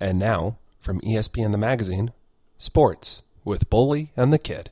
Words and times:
And 0.00 0.18
now, 0.18 0.58
from 0.80 1.00
ESPN 1.00 1.52
the 1.52 1.58
Magazine, 1.58 2.12
Sports 2.58 3.22
with 3.44 3.70
Bully 3.70 4.12
and 4.16 4.32
the 4.32 4.38
Kid. 4.38 4.70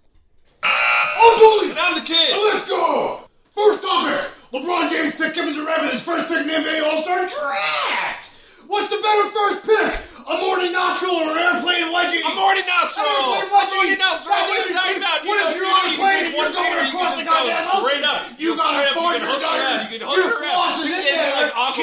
I'm 0.62 1.38
Bully! 1.38 1.70
And 1.70 1.78
I'm 1.78 1.94
the 1.94 2.04
kid. 2.06 2.30
And 2.30 2.42
let's 2.52 2.68
go! 2.68 3.20
First 3.54 3.82
topic! 3.82 4.30
LeBron 4.52 4.90
James 4.90 5.14
picked 5.14 5.34
Kevin 5.36 5.54
Durant 5.54 5.82
with 5.82 5.92
his 5.92 6.04
first 6.04 6.28
pick 6.28 6.38
in 6.40 6.46
the 6.46 6.52
NBA 6.52 6.82
All-Star 6.82 7.26
Draft! 7.26 8.30
What's 8.66 8.88
the 8.88 9.00
better 9.02 9.28
first 9.30 9.66
pick? 9.66 9.92
A 10.22 10.38
morning 10.40 10.72
nostril 10.72 11.12
or 11.12 11.34
an 11.34 11.38
airplane 11.38 11.90
wedgie? 11.92 12.22
A 12.24 12.32
morning 12.34 12.64
nostril. 12.64 13.04
An 13.04 13.42
airplane 13.42 13.68
A 13.68 13.74
morning 13.74 13.98
nostril. 13.98 14.32
What 14.32 14.48
are 14.48 14.68
you 14.68 14.72
talking 14.72 14.96
about? 15.02 15.26
What 15.26 15.38
if 15.50 15.56
you're 15.56 15.66
on 15.66 15.92
a 15.92 15.96
plane 15.98 16.24
and 16.26 16.34
you're 16.34 16.52
going 16.52 16.86
across 16.88 17.18
the 17.18 17.26
can 17.26 17.26
just 17.26 17.68
goddamn 17.68 17.68
straight 17.68 18.00
ocean? 18.00 18.04
up. 18.06 18.40
You 18.40 18.48
Go 18.54 18.56
got 18.56 18.70
straight 18.72 18.86
a 18.86 18.90
up, 18.90 18.96
you 18.96 19.02
phone 19.02 20.31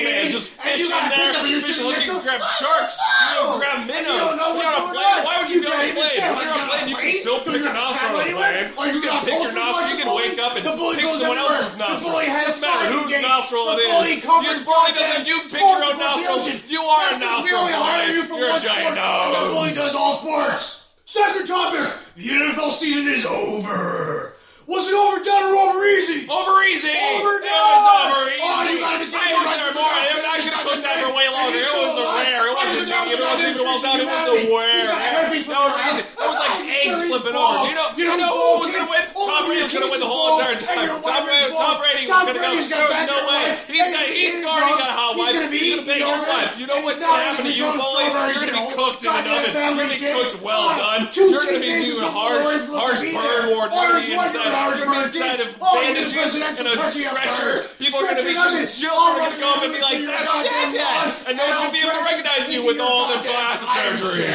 there. 0.03 0.23
like 0.23 0.23
Aquaman, 0.23 0.23
kid, 0.23 0.31
just 0.31 0.47
and 0.53 0.61
fish 0.63 0.79
you 0.79 0.85
in 0.85 0.91
gotta 0.91 1.09
pick 1.09 1.17
there. 1.19 1.39
up 1.39 1.47
your 1.49 1.59
Fish 1.59 1.75
sitting 1.75 1.87
looking, 1.91 2.09
to- 2.09 2.23
grab 2.23 2.41
sharks. 2.59 2.95
You 2.99 3.35
don't 3.39 3.59
grab 3.59 3.79
minnows. 3.87 4.09
you 4.09 4.19
don't 4.19 4.37
know 4.37 4.49
You're 4.59 4.69
on 4.69 4.79
a 4.79 4.93
plane. 4.93 5.19
Why 5.25 5.33
would 5.41 5.49
you 5.49 5.59
on 5.59 5.73
a 5.79 5.93
plane? 5.93 5.95
When 5.95 6.45
you're 6.45 6.53
on 6.53 6.61
a 6.61 6.69
plane, 6.69 6.87
you 6.89 6.95
can 6.95 7.11
still 7.21 7.39
pick 7.41 7.59
your 7.61 7.73
nostril 7.73 8.15
on 8.19 8.27
a 8.27 8.33
plane. 8.33 8.95
You 8.95 9.01
can 9.01 9.25
pick 9.25 9.37
your 9.39 9.53
nostril. 9.53 9.89
You 9.89 9.97
can 10.03 10.09
wake 10.15 10.37
up 10.39 10.53
and 10.55 10.63
pick 10.65 11.09
someone 11.19 11.37
else's 11.37 11.77
nostril. 11.77 12.13
Doesn't 12.19 12.61
matter 12.61 12.91
whose 12.93 13.11
nostril 13.21 13.69
it 13.75 13.79
is. 13.79 13.91
bully 13.91 14.15
covers 14.21 14.63
Your 14.63 14.65
bully 14.65 14.91
doesn't. 14.93 15.27
You 15.27 15.37
pick 15.49 15.59
your 15.61 15.83
own 15.83 15.97
nostril. 15.99 16.39
You 16.67 16.81
are 16.81 17.07
a 17.13 17.19
That's 17.19 17.23
'cause 17.23 17.43
we 17.43 17.51
nostril 17.51 17.59
only 17.61 17.73
hire 17.73 18.11
you 18.13 18.23
for 18.23 18.37
You're 18.39 18.55
a 18.55 18.59
giant 18.59 18.97
and 18.97 19.35
The 19.35 19.39
bully 19.53 19.67
nose. 19.69 19.75
does 19.75 19.95
all 19.95 20.13
sports. 20.19 20.85
Second 21.05 21.47
topic. 21.47 21.91
The 22.17 22.29
NFL 22.29 22.71
season 22.71 23.07
is 23.07 23.25
over. 23.25 24.35
Was 24.67 24.87
it 24.87 24.93
overdone 24.93 25.43
or 25.49 25.57
over 25.57 25.85
easy? 25.87 26.27
Over 26.29 26.61
easy. 26.69 26.89
Over 26.89 27.41
It 27.41 27.49
was 27.49 28.13
over 28.13 28.29
easy. 28.29 28.39
Oh, 28.43 28.63
you 28.69 28.79
gotta 28.79 28.99
be 28.99 29.05
kidding 29.09 29.25
me. 29.25 29.33
was 29.33 29.57
It 33.49 33.55
even 33.57 33.65
well 33.65 33.81
done. 33.81 33.99
It 33.99 34.05
was 34.05 34.29
a 34.29 34.45
rare. 34.45 34.85
That 34.85 36.27
was 36.29 36.39
like 36.39 36.69
eggs 36.69 37.01
flipping 37.09 37.33
over. 37.33 37.63
Do 37.65 37.69
you 37.69 37.75
know? 37.75 37.89
Do 37.95 38.01
you 38.03 38.17
know 38.17 38.29
who 38.29 38.61
was 38.61 38.69
going 38.69 38.85
to 38.85 38.91
win? 38.91 39.03
Tom 39.17 39.45
Brady 39.49 39.61
was 39.65 39.73
going 39.73 39.85
to 39.85 39.91
win 39.91 39.99
the 39.99 40.05
whole 40.09 40.37
entire 40.39 40.55
time. 40.55 41.01
Tom 41.01 41.25
Brady, 41.25 42.05
Tom 42.07 42.25
Brady 42.29 42.55
was 42.55 42.69
going 42.69 42.85
to 42.85 42.87
go. 42.87 42.93
There 42.93 42.93
was 42.93 43.09
no 43.09 43.19
way. 43.25 43.57
He's 45.25 45.35
got. 45.35 45.51
He's 45.51 45.59
already 45.59 45.59
got 45.59 45.59
a 45.59 45.59
hot 45.59 45.59
wife. 45.59 45.59
He's 45.59 45.75
going 45.75 45.79
to 45.79 45.87
bang 45.87 45.99
your 45.99 46.21
wife. 46.25 46.59
You 46.59 46.67
know 46.67 46.79
what's 46.81 46.99
going 46.99 47.15
to 47.15 47.25
happen 47.25 47.45
to 47.45 47.51
you, 47.51 47.67
bully? 47.75 48.03
You're 48.03 48.39
going 48.39 48.47
to 48.47 48.59
be 48.59 48.75
cooked 48.75 49.03
in 49.03 49.09
an 49.09 49.27
oven. 49.27 49.53
You're 49.53 49.75
going 49.75 49.89
to 49.89 49.99
be 49.99 50.05
cooked 50.13 50.35
well 50.41 50.69
done. 50.77 51.09
You're 51.13 51.29
going 51.39 51.53
to 51.53 51.59
be 51.59 51.83
doing 51.83 52.11
harsh, 52.11 52.65
harsh 52.69 53.01
burn 53.01 53.43
wards. 53.51 53.75
You're 53.75 53.89
going 53.89 54.03
to 54.03 54.07
be 54.07 54.13
inside. 54.15 54.77
You're 54.79 54.85
going 54.85 55.05
to 55.05 55.11
be 55.11 55.19
inside 55.19 55.39
of 55.39 55.49
bandages 55.59 56.35
and 56.39 56.67
a 56.67 56.91
stretcher. 56.91 57.67
People 57.79 57.99
are 57.99 58.15
going 58.15 58.17
to 58.17 58.25
be 58.25 58.33
just 58.33 58.81
children 58.81 58.99
are 58.99 59.19
going 59.19 59.33
to 59.33 59.39
go 59.39 59.49
up 59.53 59.63
and 59.63 59.73
be 59.73 59.81
like, 59.81 60.05
"That's 60.05 60.43
Dad, 60.43 60.73
Dad," 60.73 61.15
and 61.27 61.37
no 61.37 61.43
one's 61.47 61.59
going 61.59 61.71
to 61.71 61.77
be 61.77 61.83
able 61.83 61.97
to 61.97 62.03
recognize 62.03 62.49
you 62.51 62.65
with 62.65 62.79
all 62.79 63.09
the 63.11 63.19
plastic 63.23 63.69
surgery. 63.99 64.25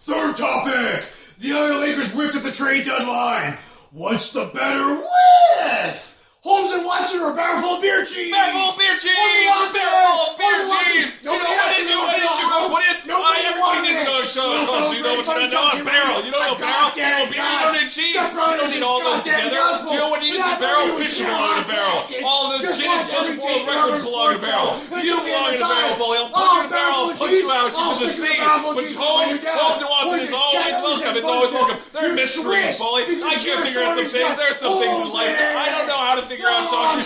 Third 0.00 0.36
topic. 0.36 1.08
The 1.40 1.52
LA 1.52 1.78
Lakers 1.78 2.12
whiffed 2.14 2.34
at 2.36 2.42
the 2.42 2.50
trade 2.52 2.84
deadline. 2.84 3.58
What's 3.92 4.32
the 4.32 4.46
better 4.52 4.96
whiff? 4.96 6.17
Holmes 6.40 6.70
and 6.70 6.86
Watson 6.86 7.18
or 7.20 7.32
a 7.32 7.34
barrel 7.34 7.58
full 7.60 7.74
of 7.76 7.82
beer 7.82 8.04
cheese? 8.06 8.30
Barrel 8.30 8.54
full 8.54 8.70
of 8.70 8.78
beer 8.78 8.94
cheese! 8.94 9.10
Holmes 9.18 9.74
and 9.74 9.82
Watson! 9.82 9.82
Barrel 9.82 10.38
beer 10.38 10.54
Holmes 10.54 10.70
and 10.70 10.70
Watson! 10.70 10.94
cheese! 10.94 11.10
You 11.18 11.26
know 11.26 11.34
what 11.34 11.66
did 11.74 11.82
you 11.82 11.90
to 11.90 11.98
what 12.06 12.14
you 12.14 12.46
go? 12.46 12.60
What 12.70 12.82
is? 12.86 12.96
Nobody 13.08 13.40
everybody 13.42 13.80
needs 13.82 13.98
to 13.98 14.06
know 14.06 14.22
it. 14.22 14.28
show. 14.30 14.46
Well, 14.46 14.70
Oh, 14.70 14.86
so 14.86 14.94
you 14.94 15.02
know 15.02 15.18
what 15.18 15.26
you 15.26 15.50
know? 15.50 15.66
A 15.66 15.82
barrel. 15.82 16.22
You 16.22 16.30
don't 16.30 16.46
know 16.46 16.54
barrel? 16.62 16.94
beer, 16.94 17.26
you 17.26 17.42
don't 17.42 17.74
need 17.74 17.90
cheese. 17.90 18.14
You 18.14 18.22
don't 18.22 18.70
need 18.70 18.84
all 18.86 19.00
those 19.02 19.24
together. 19.26 19.50
Do 19.50 19.90
you 19.90 19.98
know 19.98 20.10
what 20.14 20.22
you 20.22 20.38
need 20.38 20.46
a 20.46 20.54
barrel? 20.62 20.94
Fish 20.94 21.18
belong 21.18 21.58
in 21.58 21.64
a 21.64 21.68
barrel. 21.68 21.98
All 22.22 22.54
Just 22.62 22.78
Guinness 22.78 23.02
Book 23.10 23.26
of 23.28 23.38
World 23.42 23.66
Records 23.66 24.04
belong 24.06 24.28
in 24.30 24.38
a 24.38 24.42
barrel. 24.46 24.70
of. 24.78 25.02
You 25.02 25.16
belong 25.18 25.48
in 25.52 25.58
a 25.58 25.66
barrel, 25.66 25.96
bully. 25.98 26.18
I'll 26.22 26.30
put 26.30 26.38
you 26.38 26.62
in 26.62 26.66
a 26.66 26.70
barrel. 26.70 26.70
barrel 26.70 27.10
I'll 27.10 27.18
put 27.18 27.30
you 27.34 27.50
out. 27.50 27.74
You 27.74 27.96
can 27.98 28.14
see. 28.14 28.38
But 28.38 28.86
Holmes. 28.94 29.42
Holmes 29.42 29.80
and 29.82 29.90
Watson 29.90 30.20
is 30.22 30.30
always 30.30 30.76
welcome. 30.86 31.12
It's 31.18 31.26
always 31.26 31.50
welcome. 31.50 31.78
They're 31.92 32.14
mysteries, 32.14 32.78
bully. 32.78 33.02
I 33.26 33.34
can't 33.42 33.66
figure 33.66 33.82
out 33.82 33.98
some 33.98 34.06
things. 34.06 34.22
got- 34.22 34.38
There's 34.38 34.56
some 34.62 34.78
things 34.78 34.98
in 35.02 35.10
life 35.10 35.27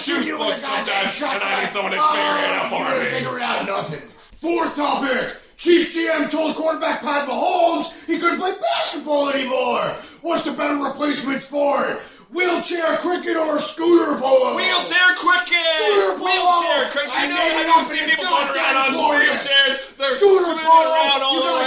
got 0.09 0.59
that 0.59 0.61
sometimes, 0.61 1.23
and 1.23 1.43
I 1.43 1.65
need 1.65 1.73
someone 1.73 1.93
to 1.93 1.99
figure 1.99 2.39
it 2.39 2.51
out 2.51 2.71
for 2.71 2.99
me. 2.99 3.11
figure 3.11 3.41
out 3.41 3.67
nothing. 3.67 4.09
Fourth 4.37 4.77
topic. 4.77 5.37
Chiefs 5.57 5.95
GM 5.95 6.29
told 6.29 6.57
quarterback 6.57 7.03
Pat 7.03 7.29
Mahomes 7.29 7.87
he 8.07 8.19
couldn't 8.19 8.41
play 8.41 8.53
basketball 8.61 9.31
anymore. 9.31 9.95
What's 10.23 10.43
the 10.45 10.53
better 10.53 10.77
replacement 10.77 11.43
sport? 11.43 12.03
Wheelchair 12.33 12.97
cricket 12.97 13.37
or 13.37 13.59
scooter 13.59 14.17
polo? 14.17 14.57
Wheelchair 14.57 15.13
cricket! 15.15 15.69
Scooter 15.77 16.17
polo! 16.17 16.65
Wheelchair 16.65 16.89
cricket! 16.89 17.13
I 17.13 17.25
You 17.25 17.37
know 17.37 17.71
how 17.71 17.81
up 17.83 17.89
see 17.93 18.01
people 18.09 18.25
going 18.25 18.49
around 18.49 18.77
on 18.77 18.91
wheelchairs? 18.97 19.97
They're 20.01 20.17
Scooter 20.17 20.57
polo! 20.57 20.91
around 20.91 21.21
all 21.21 21.35
You 21.37 21.43
the 21.45 21.62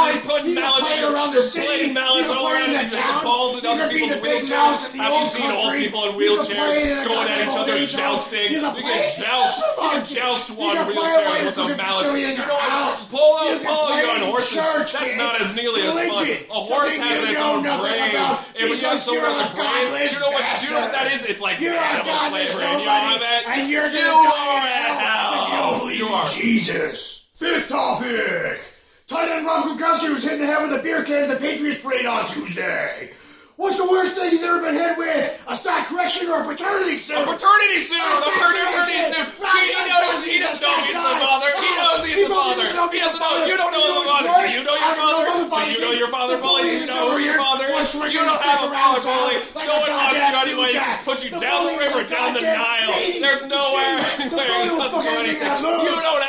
mallet. 0.00 0.14
They're 0.14 0.30
putting 0.30 0.46
You 0.48 0.54
mallets 0.54 0.80
play 0.86 1.02
around 1.02 1.34
the 1.34 1.42
city. 1.42 1.66
playing 1.66 1.94
mallets 1.94 2.28
You 2.28 2.34
all 2.34 2.48
around 2.52 2.72
the 2.72 2.96
town. 2.96 3.24
balls 3.24 3.58
in 3.58 3.64
You 3.64 3.70
other 3.70 3.88
people's 3.88 4.10
wheelchairs. 4.20 4.50
mouse 4.50 4.90
in 4.90 4.96
the 4.96 5.02
Have 5.04 5.12
you 5.22 5.28
seen 5.30 5.50
old 5.50 5.72
people 5.74 6.00
in 6.08 6.18
You 6.20 6.36
can 6.36 6.46
play 6.46 6.82
it 6.82 6.98
wheelchairs 6.98 7.04
going 7.06 7.28
at 7.28 7.48
each 7.48 7.56
other 7.56 7.72
and 7.76 7.88
jousting? 7.88 8.50
You 8.52 8.60
You 8.60 8.72
can 8.72 9.22
joust. 9.22 9.64
You 9.66 9.88
can 9.90 10.04
joust 10.04 10.48
You 10.50 10.54
one 10.56 10.76
wheelchair 10.86 11.44
with 11.44 11.58
a 11.58 11.76
mallet. 11.76 12.18
You 12.18 12.36
know 12.36 12.44
what? 12.44 12.70
house. 12.70 13.06
Polo, 13.06 13.42
You 13.52 13.58
can 13.58 13.66
polo, 13.66 13.86
play 13.88 14.02
you 14.02 14.10
on 14.10 14.20
horses. 14.30 14.56
That's 14.56 15.16
not 15.16 15.40
as 15.40 15.54
nearly 15.54 15.82
as 15.82 15.94
fun. 16.08 16.26
A 16.50 16.54
horse 16.54 16.96
has 16.96 17.24
you 17.24 17.30
its 17.32 17.40
own 17.40 17.62
brain. 17.62 18.16
And 18.58 18.70
when 18.70 18.78
you 18.78 18.84
have 18.86 19.00
someone 19.00 19.24
you're 19.24 19.36
with 19.36 19.52
a 19.52 19.54
brain, 19.54 20.08
you 20.10 20.20
know 20.20 20.30
what? 20.30 20.62
You 20.62 20.70
know 20.70 20.80
what 20.80 20.92
that 20.92 21.12
is? 21.12 21.24
It's 21.24 21.40
like 21.40 21.60
You're 21.60 21.74
animal 21.74 22.16
slavery. 22.30 22.64
And 22.64 22.80
you 22.80 22.86
know 22.86 23.18
that? 23.18 23.44
and 23.48 23.68
you're 23.70 23.86
You 23.88 23.98
are 23.98 24.66
in 24.66 24.72
a 24.72 25.00
hell 25.00 25.32
you 25.34 25.40
hell. 25.54 25.70
don't 25.70 25.78
believe 25.80 25.98
You 25.98 26.06
in 26.06 26.12
are. 26.12 26.26
Jesus. 26.26 27.26
Fifth 27.34 27.68
topic. 27.68 28.60
Tight 29.10 29.26
end 29.26 29.42
Rob 29.42 29.66
Gronkowski 29.66 30.06
was 30.14 30.22
hit 30.22 30.38
in 30.38 30.40
the 30.40 30.46
head 30.46 30.62
with 30.62 30.70
a 30.70 30.80
beer 30.80 31.02
can 31.02 31.26
at 31.26 31.30
the 31.34 31.34
Patriots 31.34 31.82
parade 31.82 32.06
on 32.06 32.30
Tuesday. 32.30 33.10
What's 33.58 33.74
the 33.74 33.82
worst 33.90 34.14
thing 34.14 34.30
he's 34.30 34.46
ever 34.46 34.62
been 34.62 34.78
hit 34.78 34.94
with? 34.94 35.34
A 35.50 35.58
stock 35.58 35.90
correction 35.90 36.30
or 36.30 36.40
a 36.40 36.46
paternity 36.46 37.02
suit? 37.02 37.18
A 37.18 37.26
paternity 37.26 37.82
suit! 37.82 37.98
A 37.98 38.06
A 38.06 38.30
paternity 38.38 39.02
suit! 39.10 39.26
See, 39.34 39.66
he 39.66 39.82
knows, 39.90 40.22
he 40.22 40.38
doesn't 40.38 40.62
know 40.62 40.78
he's 40.86 40.94
the 40.94 41.18
father. 41.26 41.50
He 41.58 41.70
knows 41.74 42.00
he's 42.06 42.16
He 42.16 42.22
the 42.22 42.30
father. 42.30 42.62
He 42.62 43.02
doesn't 43.02 43.18
know. 43.18 43.50
You 43.50 43.56
don't 43.58 43.74
know 43.74 43.98
the 43.98 44.06
father. 44.06 44.46
Do 44.46 44.54
you 44.54 44.62
know 44.62 44.78
your 44.78 44.94
father? 44.94 45.26
Do 45.26 45.70
you 45.74 45.80
know 45.82 45.90
your 45.90 46.08
father, 46.14 46.36
The 46.38 46.42
bully? 46.46 46.62
Do 46.62 46.70
you 46.70 46.86
know 46.86 46.94
is 46.94 47.10
over 47.10 47.18
your 47.18 47.34
father? 47.34 47.66
Swinging 47.82 48.14
You 48.14 48.22
don't 48.22 48.40
have 48.46 48.62
a 48.62 48.70
father, 48.70 49.02
bully. 49.02 49.42
No 49.58 49.74
one 49.74 49.90
wants 49.90 50.22
you 50.22 50.38
anyway. 50.38 50.70
Just 50.70 51.02
put 51.02 51.18
you 51.26 51.30
down 51.34 51.66
the 51.66 51.82
river, 51.82 52.06
down 52.06 52.38
the 52.38 52.46
Nile. 52.46 52.94
There's 53.18 53.42
nowhere 53.42 54.06
anywhere. 54.22 54.70
will 54.70 54.86
doesn't 54.86 55.02
do 55.02 55.18
anything. 55.18 55.34
make 55.34 55.42
that 55.42 55.58
move. 55.66 55.82
You 55.82 55.98
don't 55.98 56.19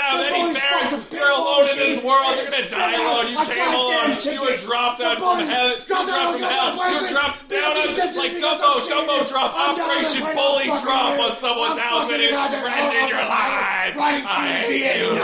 have 0.82 0.92
The 0.92 0.98
any 0.98 1.02
bully's 1.02 1.10
parents. 1.10 1.22
You're 1.22 1.32
alone 1.32 1.66
in 1.70 1.78
this 1.78 2.04
world. 2.04 2.36
You're 2.36 2.50
gonna 2.50 2.70
die 2.70 2.96
alone. 2.98 3.26
You 3.32 3.38
a 3.38 3.46
came 3.46 3.74
alone. 3.74 4.18
You 4.24 4.42
were 4.42 4.58
dropped 4.58 5.02
out 5.02 5.18
from 5.18 5.46
heaven. 5.46 5.78
You 5.78 5.86
dropped 5.88 6.10
from 6.34 6.42
hell. 6.42 6.70
You 6.76 7.08
dropped 7.10 7.50
down 7.50 7.78
on 7.78 7.96
that's 7.96 8.18
like 8.18 8.34
Dumbo. 8.34 8.80
Dumbo 8.88 9.28
drop. 9.28 9.54
it. 9.54 9.58
I'm 9.58 9.76
down 9.78 9.92
Operation 9.92 10.24
Bully 10.34 10.66
drop 10.82 11.20
on 11.20 11.36
someone's 11.36 11.80
house 11.80 12.10
and 12.10 12.22
it 12.22 12.34
ended 12.34 13.10
your 13.10 13.26
life. 13.26 13.98
I 13.98 14.64
hate 14.66 15.02
you. 15.02 15.22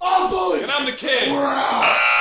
I'm 0.00 0.30
bully. 0.30 0.62
And 0.62 0.70
I'm 0.70 0.86
the 0.86 0.92
kid. 0.92 1.28
Out. 1.28 1.98